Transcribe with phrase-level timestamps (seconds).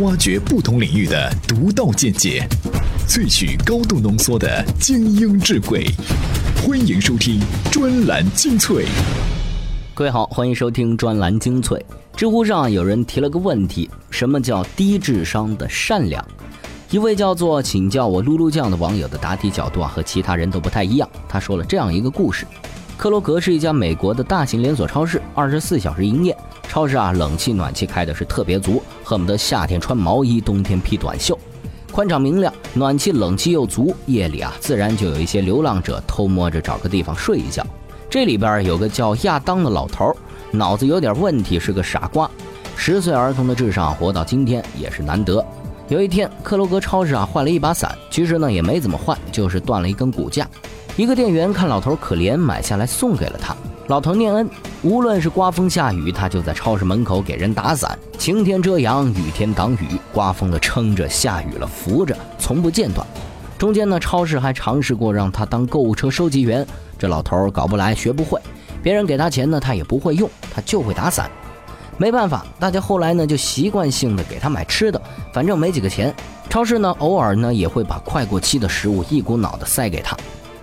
[0.00, 2.46] 挖掘不同领域的独到见解，
[3.08, 5.86] 萃取高度浓缩的精英智慧。
[6.62, 7.40] 欢迎收听
[7.72, 8.84] 专栏精粹。
[9.94, 11.82] 各位好，欢迎收听专栏精粹。
[12.14, 16.22] 知乎上有人提了个问题：什么叫低智商的善良？
[16.90, 21.08] 一位叫做“请叫我噜噜酱”的网友的答题角度啊，和其他人都不太一样。
[21.26, 22.44] 他说了这样一个故事：
[22.96, 26.36] 克罗格是一家美国的大型连锁超市，二十四小时营业。
[26.66, 31.38] 超市啊，冷气暖气开的是特别足，恨不得夏天穿毛衣，冬天披短袖。
[31.92, 37.64] 宽敞明亮，暖气冷气又足，夜里啊，自然就有一些流浪者偷摸着找个地方睡一觉。
[38.08, 40.14] 这里边有个叫亚当的老头，
[40.50, 42.30] 脑子有点问题，是个傻瓜。
[42.76, 45.44] 十岁儿童的智商，活到今天也是难得。
[45.88, 50.48] 有一天，克罗格超市啊换了一把伞，其实呢也没怎么换，就是断了一根骨架。
[50.96, 53.54] 一个店员看老头可怜，买下来送给了他。
[53.88, 54.48] 老头念恩，
[54.82, 63.06] 无论是刮风下雨，他就在超市门口给人打伞，晴天遮阳，雨天挡雨，刮风了撑着，下雨了扶着，从不间断。
[63.58, 66.66] 中间呢，超市还尝试过让他当购物车收集员，
[66.98, 68.40] 这老头搞不来，学不会，
[68.82, 71.30] 别人给他钱呢，他也不会用，他就会打伞。
[71.98, 75.00] 没办法，大家后来呢就习惯性的给他买吃的，
[75.30, 76.14] 反正没几个钱。
[76.48, 80.16] 超市呢偶尔呢也会把快过期的食物一股脑的塞给他，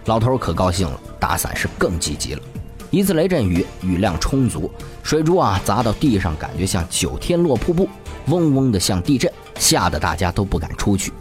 [0.05, 2.41] 老头可高兴了，打伞是更积极了。
[2.89, 4.69] 一次雷阵雨，雨量充足，
[5.01, 7.89] 水珠啊砸到地上，感觉像九天落瀑布，
[8.27, 11.11] 嗡嗡的像地震，吓得大家都不敢出去。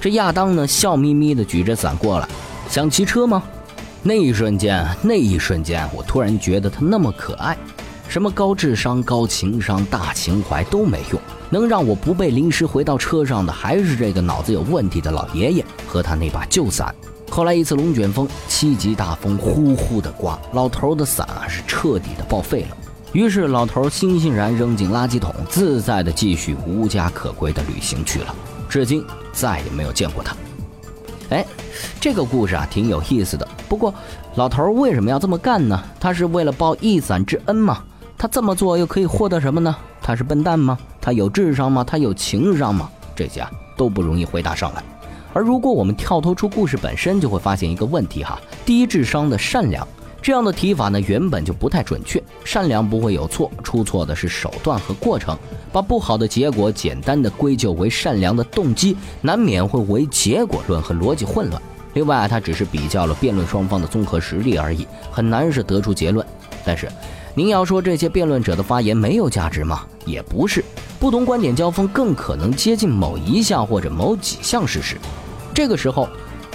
[0.00, 2.28] 这亚当呢笑眯眯的举着伞过来，
[2.68, 3.42] 想骑车吗？
[4.02, 7.56] 那一瞬间，那一瞬间，我突然觉得他那么可爱。
[8.08, 16.94] 什么高智商、高情商、大情怀都没用，能让我不被淋湿回到车上的，还是这个脑子有问题的老爷爷和他那把旧伞。
[17.30, 22.76] 后来一次龙卷风，七级大风呼呼的刮，老头的伞啊是彻底的报废了。
[23.12, 28.34] 于是老头悻悻然扔进垃圾桶，自在的继续无家可归的旅行去了。
[28.68, 30.36] 至今再也没有见过他。
[31.30, 31.44] 哎，
[32.00, 33.46] 这个故事啊挺有意思的。
[33.68, 33.92] 不过，
[34.36, 35.82] 老头为什么要这么干呢？
[35.98, 37.82] 他是为了报一伞之恩吗？
[38.16, 39.74] 他这么做又可以获得什么呢？
[40.00, 40.78] 他是笨蛋吗？
[41.00, 41.84] 他有智商吗？
[41.84, 42.88] 他有情商吗？
[43.14, 44.82] 这些啊都不容易回答上来。
[45.36, 49.86] 而如果我们跳脱出故事本身，就会发现一个问题哈：低智商的善良
[50.22, 52.22] 这样的提法呢，原本就不太准确。
[52.42, 55.36] 善良不会有错，出错的是手段和过程。
[55.70, 61.60] 把不好的结果简单的归咎为善良的动机，难免会为结果论和逻辑混乱。
[61.92, 66.26] 另外，他只是比较了辩论双方的综合实力而已，很难是得出结论。
[66.64, 66.88] 但是，
[67.34, 69.84] 您要说这些辩论者的发言没有价值吗？
[70.06, 70.64] 也不是，
[70.98, 74.96] 不同观点交锋更可能接近某一项或者某几项事实。
[75.56, 76.06] 这个时候，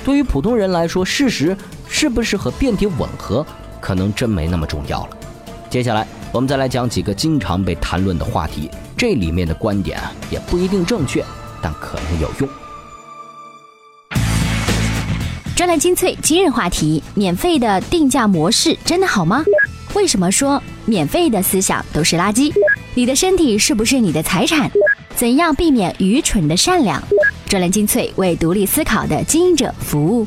[0.06, 1.58] 对于普通人来说，事实
[1.90, 3.44] 是不是和辩题吻合，
[3.80, 5.18] 可能真没那么重要了。
[5.72, 11.26] 接下来，我们再来讲几个经常被谈论的话题，这里面的观点，也不一定正确，
[11.64, 12.48] 但可能有用。
[15.56, 19.44] 专栏精粹今日话题：免费的定价模式真的好吗？
[19.96, 22.54] 为什么说免费的思想都是垃圾？
[22.94, 24.70] 你的身体是不是你的财产？
[25.16, 27.02] 怎样避免愚蠢的善良？
[27.52, 30.26] 专栏精粹为独立思考的经营者服务。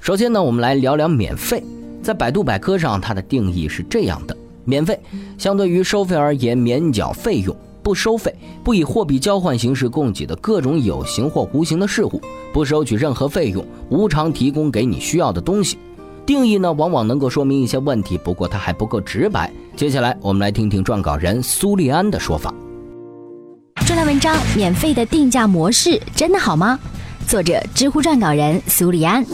[0.00, 1.62] 首先呢，我们来聊聊免费。
[2.02, 4.98] 在百度百科上，它的定义是这样的：免费，
[5.38, 8.34] 相对于收费而言，免缴费用，不收费，
[8.64, 12.20] 不以货币交换形式供给的各种有形或无形的事物，
[12.52, 15.78] 不收取任何费用，无偿提供给你需要的东西。
[16.26, 19.48] 定义呢，往往能够说明一些问题，不过它还不够直白。
[19.76, 22.52] 接下来，我们来听听撰稿人苏利安的说法。
[23.90, 26.78] 这篇文章免费的定价模式真的好吗？
[27.26, 29.26] 作者：知乎撰稿人苏里安。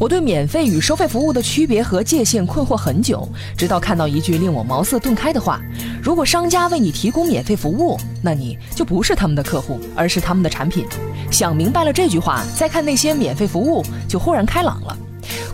[0.00, 3.26] 我对免费与收费服务的区别和界限困惑很久，
[3.56, 5.60] 直到看到一句令我茅塞顿开的话：
[6.02, 10.84] 如果商家为你提供免费服务，那你就不是他们的客户，而是他们的产品。
[11.30, 14.98] 想明白了这句话，再看那些免费服务，就豁然开朗了。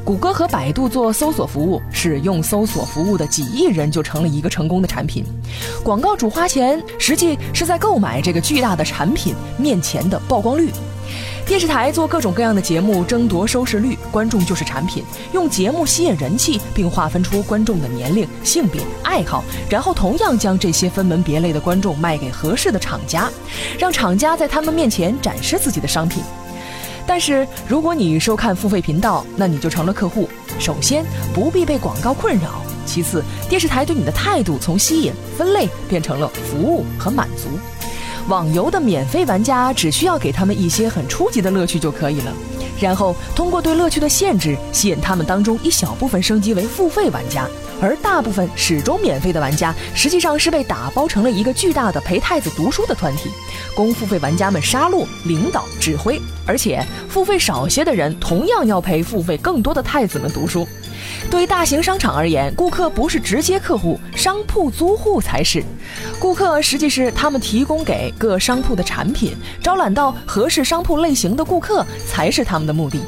[0.05, 5.25] 谷歌和百度做搜索服务，使用搜索服务的几亿人就成了一个成功的产品。
[5.85, 10.71] 广告主花钱，实际是在购买这个巨大的产品面前的曝光率。
[11.47, 23.31] 电视台做各种各样的节目争夺收视率，观众就是产品，用节目吸引人气，并划分出观众的年龄、性别、爱好，然后同样将这些分门别类的观众卖给合适的厂家，
[23.79, 26.23] 让厂家在他们面前展示自己的商品。
[27.07, 30.29] 但是，如果你收看付费频道，那你就成了客户。
[30.59, 31.05] 首先，
[31.35, 32.49] 不必被广告困扰；
[32.87, 37.49] 其次，电视台对你的态度从吸引、分类变成了服务和满足。
[38.29, 42.33] 网游的免费玩家只需要给他们一些很初级的乐趣就可以了，
[42.81, 47.49] 然后通过对乐趣的限制，吸引他们当中一小部分升级为付费玩家。
[47.83, 53.29] 而大部分始终免费的玩家，实际上是被打包成了一个巨大的陪太子读书的团体，
[53.75, 56.23] 供付费玩家们杀戮、领导、指挥。
[56.47, 60.67] 而且付费少些的人，同样要陪付费更多的太子们读书。
[61.29, 65.63] 对大型商场而言，顾客不是直接客户，商铺租户才是。
[66.21, 73.01] 顾客实际是他们提供给各商铺的产品，招揽到合适商铺类型的顾客才是他们的目的。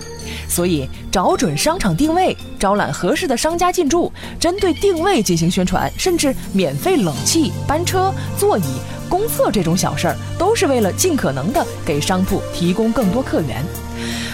[0.55, 8.62] 所以，找准商场定位，招揽合适的商家进驻，针对定位进行宣传，甚至免费冷气、班车、座椅、
[9.09, 13.65] 公厕这种小事儿，都是为了尽可能的给商铺提供更多客源。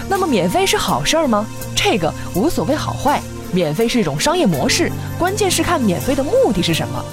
[0.07, 1.43] 那么，免费是好事儿吗？
[1.75, 3.19] 这个无所谓好坏，
[3.51, 7.03] 免费是一种商业模式，关键是看免费的目的是什么。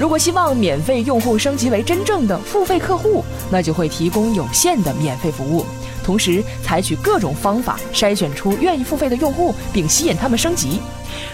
[0.00, 5.66] 如果希望免费用户升级为真正的付费客户，那就会提供有限的免费服务。
[6.08, 10.80] 同时，采取各种方法筛选出愿意付费的用户，并吸引他们升级。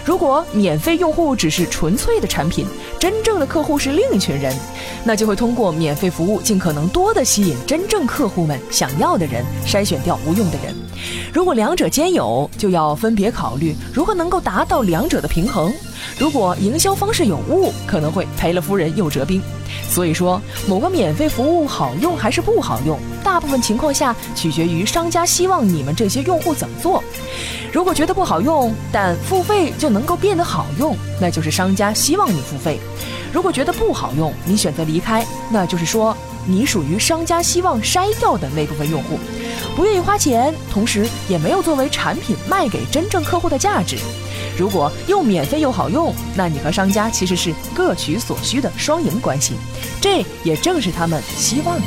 [0.03, 2.65] 如果免费用户只是纯粹的产品，
[2.99, 4.55] 真正的客户是另一群人，
[5.03, 10.75] 那就会通过免费服务尽可能多的吸引真正客户们想要的人，筛选掉无用的人。
[11.33, 15.73] 如果两者兼有，就要分别考虑如何能够达到两者的平衡。
[16.17, 19.41] 如果营销方式有误，可能会赔了夫人又折兵。
[19.89, 27.03] 所以说，某个免费服务好用还是不好用，大部分情况下取决于商家希望你们这些用户怎么做。
[27.71, 32.77] 如果觉得不好用，但付费就能够变得好用，那就是商家希望你付费；
[33.33, 36.15] 如果觉得不好用，你选择离开，那就是说
[36.45, 39.19] 你属于商家希望筛掉的那部分用户，
[39.75, 43.97] 不愿意花钱，同时也没有作为产品卖给真正客户的价值。
[44.57, 49.55] 如果又免费又好用，那你和商家其实是各取所需的双赢关系，
[49.99, 51.83] 这也正是他们希望的。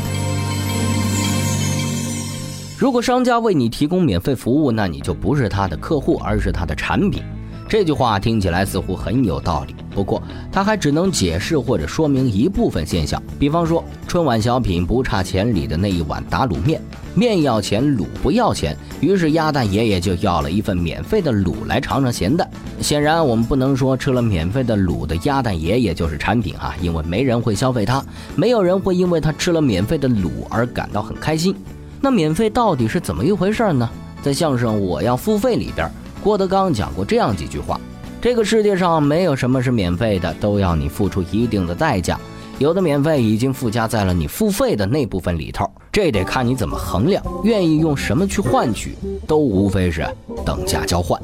[2.79, 7.21] 如果商家为你提供免费服务，那你就不是他的客户，而是他的产品。
[7.69, 10.23] 这句话听起来似乎很有道理，不过
[10.53, 13.21] 它还只能解释或者说明一部分现象。
[13.37, 16.81] 比方说，春晚小品不差钱里的那一碗打卤面，
[17.17, 22.49] 面要钱，卤不要钱，于是鸭蛋爷爷就要了一份免费的卤来尝尝咸淡。
[22.81, 28.01] 显然，我们不能说吃了免费的卤的鸭蛋爷爷就是产品啊，因为没人会消费它，
[28.37, 31.53] 没有人会因为他吃了免费的卤而感到很开心。
[32.01, 33.89] 那免费到底是怎么一回事呢？
[34.23, 35.91] 在相声《我要付费》里边。
[36.23, 37.81] 郭德纲讲过这样几句话：
[38.21, 42.19] 这个世界上没有什么是免费的，都要你付出一定的代价。
[42.59, 48.97] 有的免费已经附加在了你付费的那部分里头，这得看你怎么衡量，愿意用什么去换取，
[49.29, 50.05] 都无非是
[50.45, 51.21] 等价交换。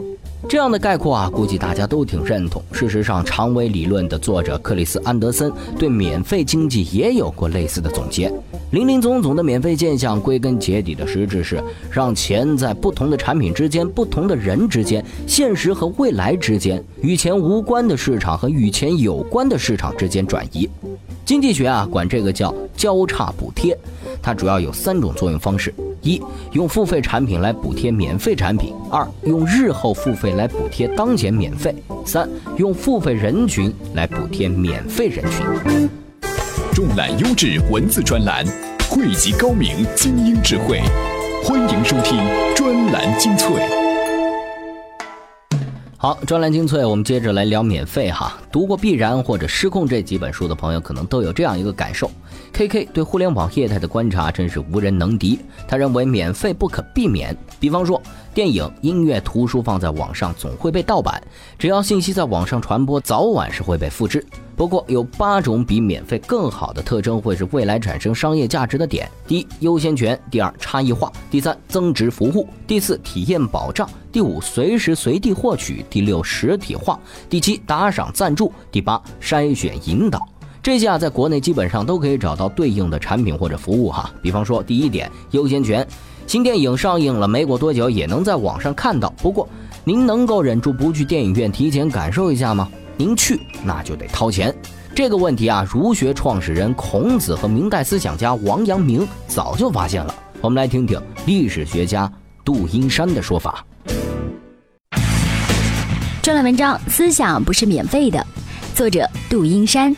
[0.48, 2.62] 这样的概括啊，估计大家都挺认同。
[2.72, 8.32] 事实上，长尾理论的作者克里斯安德森对免费经济也有过类似的总结。
[8.70, 20.68] 林林总总的免费现象，归根结底的实质是让钱在不同的产品之间、不同的人之间、现实和未来之间、与钱无关的市场和与钱有关的市场之间转移。
[21.24, 23.76] 经济学啊，管这个叫交叉补贴。
[24.22, 26.20] 它主要有三种作用方式：一、
[26.52, 31.72] 用付费产品来补贴免费产品；二、用日后付费来补贴当前免费；
[32.04, 35.88] 三、用付费人群来补贴免费人群。
[36.74, 38.44] 重览优质文字专栏，
[38.90, 40.80] 汇集高明精英智慧，
[41.42, 42.18] 欢迎收听
[42.54, 43.83] 专栏精粹。
[46.04, 48.36] 好，专栏精粹，我们接着来聊免费哈。
[48.52, 52.10] 读过《必然》或者《失控》这几本书的朋友，可能都有这样一个感受
[52.54, 55.38] ：K K 对互联网业态的观察真是无人能敌。
[55.66, 58.00] 他认为免费不可避免，比方说
[58.32, 61.20] 电影、音乐、图书放在网上总会被盗版，
[61.58, 64.24] 只要信息在网上传播，早晚是会被复制。
[64.56, 76.96] 不过有八种比免费更好的特征，会是未来产生商业价值的点：第一，优先权；第二，差异化；第三，增值服务；第四，体验保障；第五，随时随地获取；第六，实体化；
[77.28, 80.24] 第七，打赏赞助；第八，筛选引导。
[80.64, 84.10] 这些啊，在国内基本上都可以找到对应的产品或者服务哈。
[84.22, 85.86] 比方说，第一点，优先权，
[86.26, 89.10] 新电影上映了没过多久，也能在网上看到。
[89.18, 89.46] 不过，
[89.84, 92.66] 您能够忍住不去电影院提前感受一下吗？
[92.96, 94.54] 您去那就得掏钱，
[94.94, 100.14] 这个问题啊，儒学创始人孔子和明代思想家王阳明早就发现了。
[100.40, 102.10] 我们来听听历史学家
[102.42, 103.62] 杜英山的说法。
[106.22, 108.18] 专栏文章《思想不是免费的》，
[108.74, 109.94] 作者杜英山。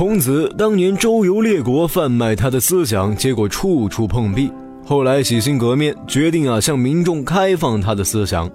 [0.00, 4.50] 孔子当年周游列国，贩卖他的思想，结果处处碰壁。
[4.82, 8.50] 后来洗心革面，决定啊向民众开放他的思想。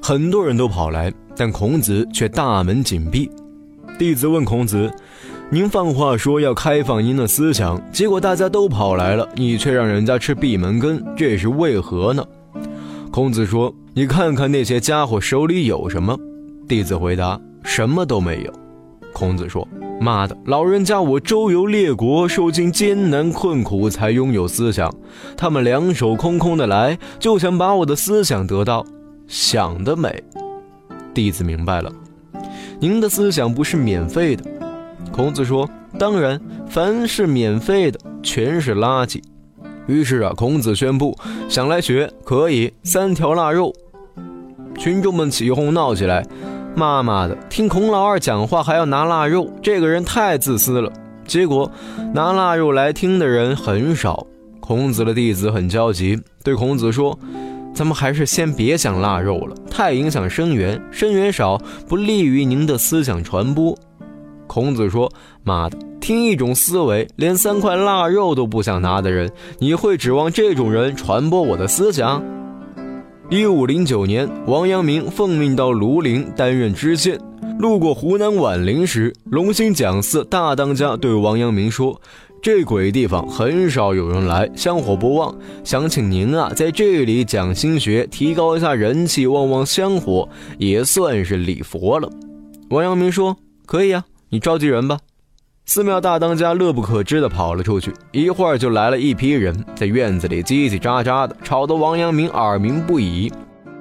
[0.00, 3.28] 很多人都跑来，但孔子却大门紧闭。
[3.98, 4.88] 弟子问孔子
[5.50, 12.24] ：“您放话说要开放您的思想，结果大家都跑来了，你却让人家吃闭门羹，这是为何呢？”
[13.10, 16.16] 孔子说：“你看看那些家伙手里有什么？
[16.68, 18.52] 弟子回答：“什么都没有。”
[19.14, 19.66] 孔子说
[20.00, 24.92] ：“妈的，老人家我周游列国，受尽艰难困苦，才拥有思想。
[25.36, 28.84] 他们两手空空的来，就想把我的思想得到，
[29.28, 30.22] 想得美。”
[31.14, 31.90] 弟子明白了，
[32.80, 34.44] 您的思想不是免费的。
[35.12, 39.22] 孔子说：“当然，凡是免费的，全是垃圾。”
[39.86, 41.16] 于是啊，孔子宣布
[41.48, 43.72] ：“想来学可以，三条腊肉。”
[44.76, 46.26] 群众们起哄闹起来。
[46.76, 50.92] 妈妈的，听孔老二讲话还要拿腊肉，这个人太自私了。
[51.24, 51.70] 结果
[52.12, 54.26] 拿腊肉来听的人很少。
[54.58, 57.16] 孔子的弟子很焦急，对孔子说
[57.72, 63.76] ：“咱们还是先别想腊肉了，太影响生源，生源少不利于您的思想传播。”
[64.48, 65.10] 孔子说
[65.44, 72.22] ：“妈的，听一种思维连三块腊肉都不想拿的人，你会指望这种人传播我的思想？”
[73.30, 77.18] 一五零九年，王阳明奉命到庐陵担任知县。
[77.58, 81.98] 路过湖南宛陵时，龙兴讲寺大当家对王阳明说
[82.42, 90.28] ：“这鬼地方很少有人来，香火不旺，想请您啊在这里讲心学，提高一下人气，旺旺香火，
[90.58, 92.10] 也算是礼佛了。”
[92.68, 94.98] 王阳明说：“可以啊，你召集人吧。”
[95.66, 103.32] 寺庙大当家乐不可支地跑了出去，一会儿就来了一批人，在院子里叽叽喳喳的，吵得王阳明耳鸣不已。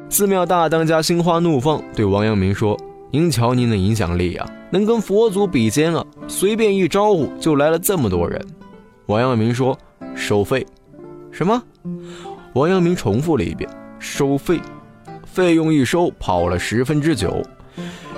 [0.10, 2.80] 寺庙大当家心花怒放，对王阳明说
[3.12, 6.04] ：“您瞧您的影响力啊，能跟佛祖比肩啊！
[6.28, 8.42] 随便一招呼，就来了这么多人。”
[9.08, 9.78] 王阳明说
[10.16, 10.66] ：“收费。”
[11.32, 11.62] 什么？
[12.54, 14.60] 王阳明重复了一遍：“收费。”
[15.28, 17.44] 费用一收，跑了十分之九。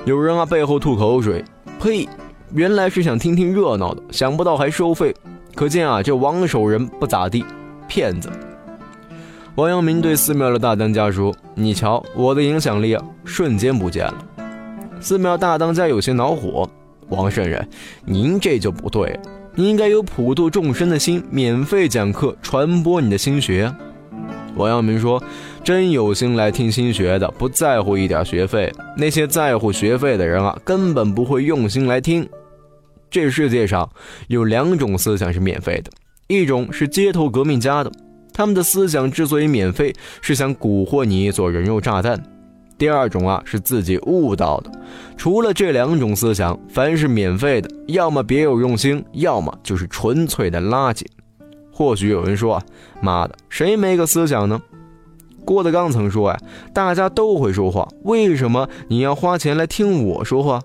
[0.05, 1.43] 有人啊，背后吐口水
[1.81, 2.07] ：“呸！”
[2.53, 5.13] 原来是想听听热闹的，想不到还收费，
[5.55, 7.43] 可见啊，这王守仁不咋地，
[7.87, 8.29] 骗子。
[9.55, 14.25] 王阳明对寺庙的大当家说：“你瞧，我的影响力，瞬间不见了。”
[14.99, 16.69] 寺庙大当家有些恼火
[17.09, 17.67] ：“王圣人，
[18.05, 19.19] 您这就不对，
[19.53, 23.73] 你应该有普度众生的心，免费讲课，传播你的心学。”
[24.55, 25.21] 王阳明说
[25.63, 32.27] ：“真有心来听心学的，不在乎一点学费；那些在乎学费的人啊，根本不会用心来听。”
[33.11, 33.89] 这世界上
[34.27, 35.91] 有两种思想是免费的，
[36.27, 37.91] 一种是街头革命家的，
[38.33, 42.17] 他们的思想之所以免费，是想蛊惑你做人肉炸弹；
[42.77, 44.71] 第二种啊是自己悟到的。
[45.15, 51.05] 除了这两种思想，凡是免费的，要么别有用心，要么就是纯粹的垃圾。
[51.77, 52.63] 或许有人说啊，
[53.01, 54.61] 妈的，谁没个思想呢？
[55.43, 56.39] 郭德纲曾说啊，
[56.73, 60.61] 大家都会说话，为什么你要花钱来听我说话？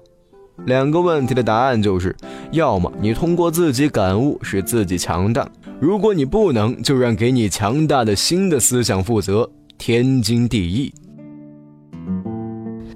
[0.67, 2.15] 两个问题的答案就是：
[2.53, 5.49] 要么你通过自己感悟使自己强大，
[5.81, 10.95] 如果你不能，就让给你强大的新的思想负责，天经地义。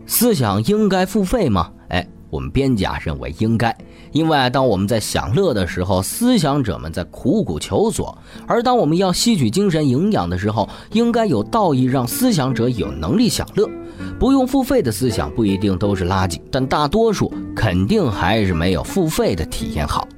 [0.06, 1.72] 思想应该付费吗？
[1.88, 3.72] 哎，我们编辑啊认为应该，
[4.10, 8.12] 因为当我们在享乐的时候，思想者们在苦苦求索；
[8.44, 13.70] 而当我们要吸取精神营养的时候，应该有道义让思想者有能力享乐。
[14.18, 20.08] 不用付费的思想不一定都是垃圾，但大多数肯定还是没有付费的体验好。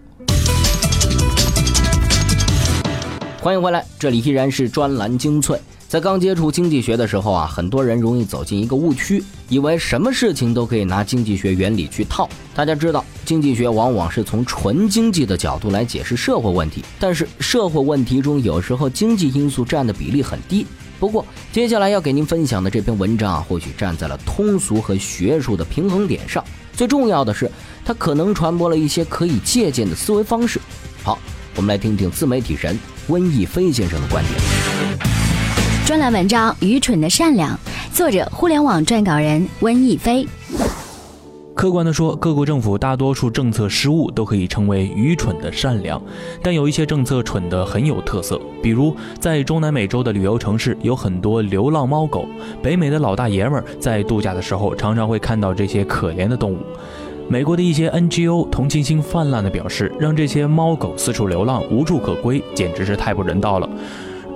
[3.42, 5.60] 欢迎回来，这里依然是专栏精粹。
[5.88, 12.28] 在刚接触经济学的时候啊，很多人容易走进一个误区，以为什么事情都可以拿经济学原理去套。
[12.56, 20.66] 大家知道，经济学往往是从纯经济的角度来解释社会问题，但是社会问题中有时候经济因素占的比例很低。
[20.98, 26.42] 不过，接下来要给您分享的这篇文章啊，或许站在了通俗和学术的平衡点上。
[26.72, 27.48] 最重要的是，
[27.84, 30.60] 它可能传播了一些可以借鉴的思维方式。
[31.04, 31.16] 好，
[31.54, 32.76] 我们来听听自媒体人
[33.06, 34.65] 温亦飞先生的观点。
[35.86, 37.54] 专栏文章《愚蠢的善良》，
[37.96, 40.26] 作者：互联网撰稿人温亦飞。
[41.54, 46.02] 客观地说，各国政府大多数政策失误都可以称为愚蠢的善良，
[46.42, 48.36] 但有一些政策蠢得很有特色。
[48.60, 52.26] 比如，在中南美洲的旅游城市有很多流浪猫狗，
[52.60, 56.58] 北美的老大爷们儿在度假的时候常常会看到这些可怜的动物。
[57.28, 63.68] 美国的一些 NGO 同情心泛滥地表示，让这些猫狗四处流浪无处可归，简直是太不人道了。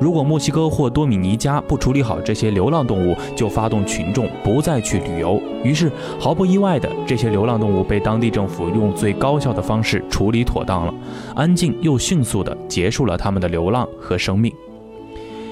[0.00, 5.40] 如果墨西哥或多米尼加不处理好这些流浪动物，就发动群众不再去旅游。
[5.62, 10.94] 于是，毫不意外的，这些流浪动物被当地政府用最高效的方式处理妥当了，
[11.34, 14.50] 安静又迅速地结束了他们的流浪和生命。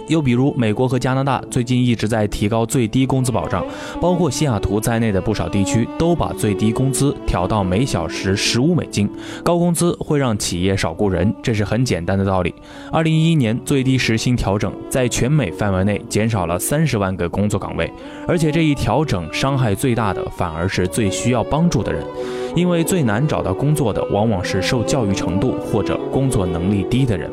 [0.09, 3.65] 又比如美国和加拿大最近一直在提高最低工资保障，
[4.01, 9.09] 包括西雅图在内的不少地区都把最低工资调到每小时十五美金。
[9.45, 12.55] 高工资会让企业少雇人，这是很简单的道理。
[12.91, 17.91] 二零一一年最低时薪调整在全美范围内减少了三十万个工作岗位，
[18.27, 22.03] 而且这一调整伤害最大的反而是最需要帮助的人，
[22.57, 27.31] 因为最难找到工作的往往是受教育程度或者工作能力低的人。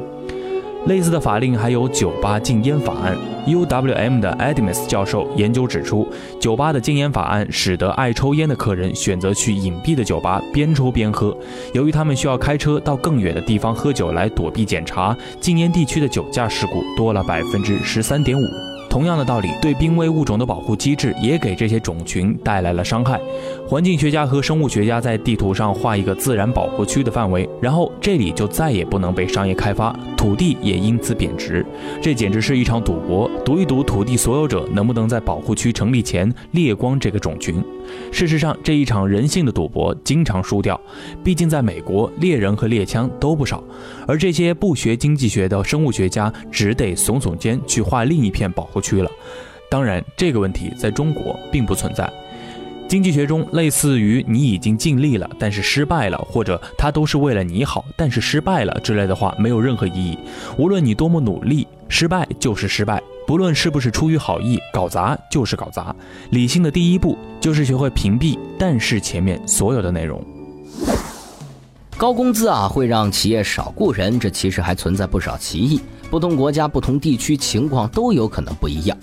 [0.86, 3.18] 类似的法令还有酒吧禁烟法案。
[3.48, 6.08] UWM 的 Adams 教授研究指出，
[6.40, 11.36] 酒吧的禁烟法案使得爱抽烟的客人选择去隐蔽的酒吧边抽边喝。
[11.74, 18.44] 由于他们需要开车到更远的地方喝酒来躲避检查，禁烟地区的酒驾事故多了百分之十三点五。
[18.90, 23.20] 同样的道理，对濒危物种的保护机制也给这些种群带来了伤害。
[23.68, 31.66] 环境学家和生物学家在地图上画一个自然保护区的范围，然后这里就再也不能被商业开发，土地也因此贬值。
[32.00, 37.56] 这简直是一场赌博，赌一赌土地所有者能不能在保护区成立前猎光这个种群。
[38.12, 40.80] 事实上，这一场人性的赌博经常输掉，
[41.24, 43.64] 毕竟在美国，猎人和猎枪都不少，
[44.08, 49.10] 而这些不学经济学的生物学家只得耸耸肩去画另一片保护区了。
[49.72, 52.08] 当然，这个问题在中国并不存在。
[52.88, 60.18] 经济学中，类似于“你已经尽力了，但是失败了”或者“他都是为了你好，但是失败了”之类的话，没有任何意义。
[60.56, 63.02] 无论你多么努力，失败就是失败。
[63.26, 65.94] 不论是不是出于好意，搞砸就是搞砸。
[66.30, 70.24] 理性的第一步就是学会屏蔽“但是”前面所有的内容。
[71.98, 75.82] 高工资啊，会让企业少雇人，这其实还存在不少歧义。
[76.12, 78.96] 不同国家、不同地区情况都有可能不一样。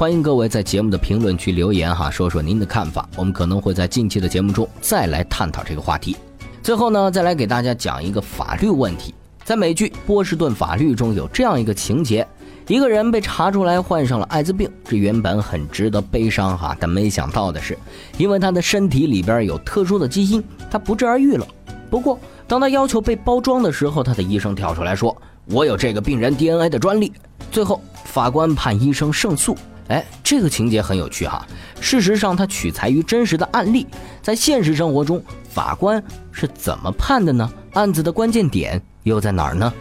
[0.00, 3.06] 欢迎各位在节目的评论区留言哈，说说您的看法。
[3.16, 6.16] 我们可能会在近期的节目中再来探讨这个话题。
[6.62, 9.14] 最后呢，再来给大家讲一个法律问题。
[9.44, 12.26] 在美剧《波士顿法律》中有这样一个情节。
[12.66, 17.76] 一个人被查出来患上了艾滋病，这原本很值得悲伤哈，但没想到的是，
[18.16, 21.46] 因为他的身体里边有特殊的基因，他不治而愈了。
[21.90, 25.14] 不过，当他要求被包装的时候，他的医生跳出来说
[25.44, 27.12] ：“我有这个病人 DNA 的专利。”
[27.52, 29.54] 最后，法官判医生胜诉。
[29.90, 31.44] 哎，这个情节很有趣哈。
[31.80, 33.84] 事实上，它取材于真实的案例，
[34.22, 37.50] 在现实生活中，法官是怎么判的呢？
[37.72, 39.72] 案子的关键点又在哪儿呢？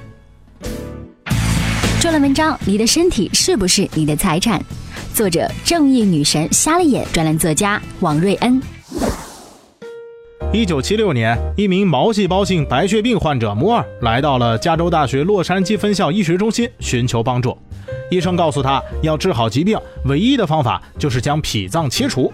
[2.01, 4.59] 专栏文章：你的身体是不是你的财产？
[5.13, 7.05] 作者：正义女神瞎了眼。
[7.13, 8.59] 专栏作家：王瑞恩。
[10.51, 17.55] 一九七六年，一名毛细胞性白血病患者摩尔来到了加州大学洛杉矶分校医学中心寻求帮助。
[18.09, 22.31] 医生告诉他，要治好疾病，唯一的方法就是将脾脏切除。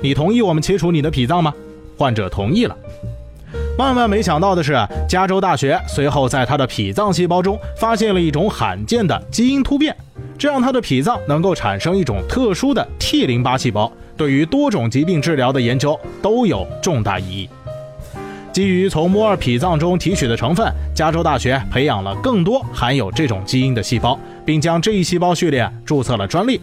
[0.00, 1.52] 你同意我们切除你的脾脏吗？
[1.98, 2.76] 患者同意了。
[3.76, 4.76] 万万没想到的是，
[5.08, 9.94] 加州大学随后在他的脾脏细胞中发现了一种罕见的基因突变，
[10.38, 17.48] 这让他的脾脏能够产生一种特殊的 T 淋巴细胞，对于多种疾病治疗的研究都有重大意义。
[18.52, 24.18] 基于从摩尔脾脏中提取的成分，加州大学培养了更多含有这种基因的细胞，
[24.50, 26.60] 并将这一细胞序列注册了专利。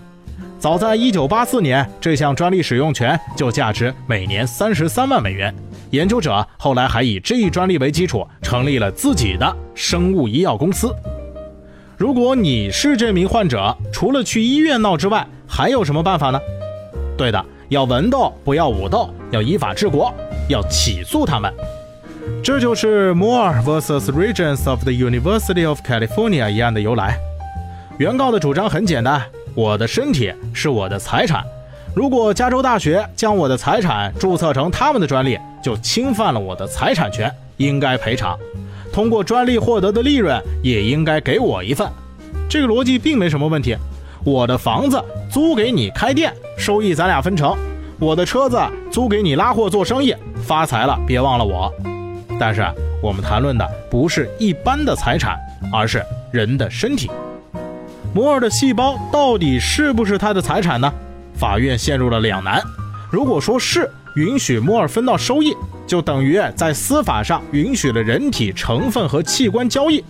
[0.59, 5.55] 早在1984年，这项专利使用权就价值每年33万美元。
[5.91, 10.93] 研究者后来还以这一专利为基础，成立了自己的生物医药公司。
[11.95, 16.37] 如果你是这名患者，除了去医院闹之外，还有什么办法呢？
[17.17, 20.13] 对的，要文斗，不要武斗，要依法治国，
[20.49, 21.49] 要起诉他们。
[22.43, 24.11] 这就是 Moore vs.
[24.11, 27.17] Regents of the University of California 一案的由来。
[27.97, 29.19] 原告的主张很简单：
[29.55, 31.43] 我的身体是我的财产。
[31.95, 38.37] 如果加州大学将我的财产注册成他们的专利，就侵犯了我的财产权，应该赔偿。
[38.93, 41.89] 通过专利获得的利润也应该给我一份。
[42.47, 43.75] 这个逻辑并没什么问题。
[44.23, 47.55] 我的房子租给你开店，收益咱俩分成；
[47.99, 48.59] 我的车子
[48.91, 50.13] 租给你拉货做生意，
[50.45, 51.73] 发财了别忘了我。
[52.39, 52.63] 但是
[53.01, 55.35] 我们谈论的不是一般的财产，
[55.73, 57.09] 而是人的身体。
[58.13, 60.91] 摩尔的细胞到底是不是他的财产呢？
[61.35, 62.61] 法院陷入了两难。
[63.11, 65.53] 如果说是允许摩尔分到收益，
[65.85, 70.01] 就等于在司法上允许了人体成分和器官交易；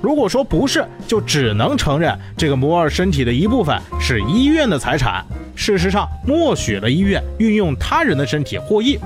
[0.00, 5.24] 如果说不是，就只能承认这个摩尔身体的一部分是医院的财产。
[5.54, 8.98] 事实上，默许了医院运用他人的身体获益，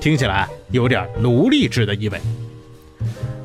[0.00, 2.18] 听起来有点奴隶制的意味。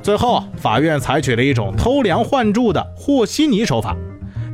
[0.02, 3.94] 最后，法院采取了一种偷梁换柱的和稀泥手法。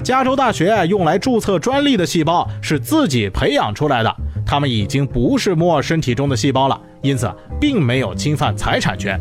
[0.04, 4.14] 加州大学用来注册专利的细胞是自己培养出来的，
[4.46, 9.20] 它们已经不是摩尔身体中的细胞了，因此并没有侵犯财产权。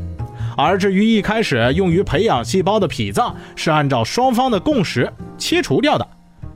[0.56, 6.06] 而至于一开始用于培养细胞的脾脏，是按照双方的共识切除掉的，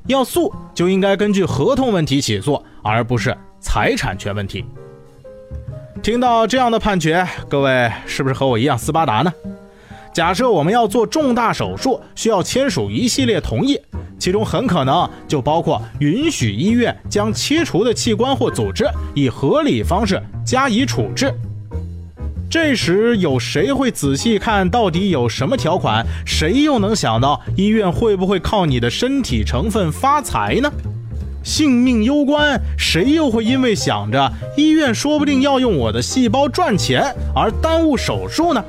[0.08, 4.64] 要诉就应该根据合同问题起诉，而不是财产权问题。
[6.02, 9.32] 听到这样的判决，各位是不是和我一样斯巴达呢？
[10.12, 13.78] 假设我们要做重大手术，需要签署一系列同意，
[14.18, 21.33] 其中很可能就包括允许医院将切除的器官或组织以合理方式加以处置。
[22.48, 26.07] 这时有谁会仔细看到底有什么条款？
[26.24, 30.70] 谁又能想到医院会不会靠你的身体成分发财呢？
[31.42, 38.64] 性命攸关，谁又会因为想着医院说不定要用我的细胞赚钱而耽误手术呢？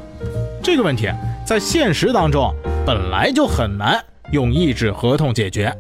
[0.62, 1.08] 这个问题
[1.46, 2.54] 在现实当中
[2.86, 5.74] 本来就很难用一纸合同解决。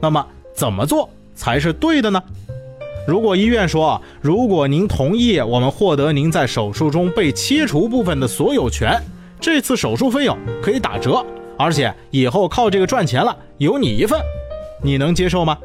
[0.00, 0.24] 那么
[0.54, 2.22] 怎么做才是对的呢？
[3.06, 9.00] 如果医院说，如果您同意，我们获得您在手术中被切除部分的所有权，
[9.40, 11.24] 这次手术费用可以打折，
[11.56, 14.20] 而且以后靠这个赚钱了，有你一份，
[14.82, 15.56] 你能接受吗？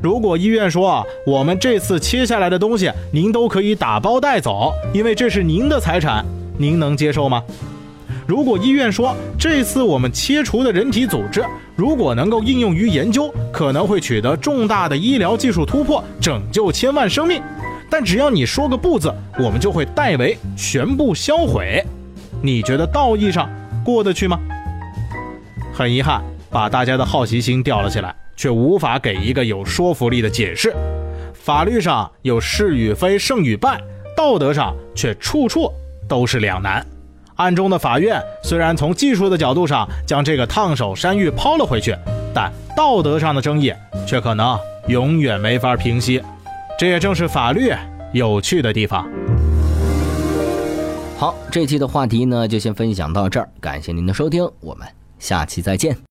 [0.00, 6.24] 如果医院说，我们这次切下来的东西您都可以打包带走，因为这是您的财产，
[6.58, 7.42] 您能接受吗？
[8.26, 11.44] 如果医院说这次我们切除的人体组织
[11.76, 17.40] 如果能够应用于研究，可能会取得重大的医疗技术突破，拯救千万生命，
[17.88, 21.84] 但只要你说个不字，我们就会代为全部销毁。
[22.42, 23.48] 你觉得道义上
[23.84, 24.40] 过得去吗？
[25.72, 30.74] 很遗憾，把大家的好奇心吊了起来，却无法给一个有说服力的解释。
[31.34, 33.78] 法律上有是与非、胜与败，
[34.16, 35.70] 道德上却处处
[36.08, 36.84] 都是两难。
[37.36, 41.96] 案中的法院虽然从技术的角度上将这个烫手山芋抛了回去，
[42.34, 43.72] 但道德上的争议
[44.06, 46.22] 却可能永远没法平息。
[46.78, 47.72] 这也正是法律
[48.12, 49.06] 有趣的地方。
[51.18, 54.86] 好，这期的话题呢就先分享到这儿，感谢您的收听，我们
[55.18, 55.96] 下期再见。